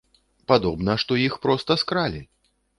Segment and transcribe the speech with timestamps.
[0.51, 2.27] Падобна, што іх проста скралі!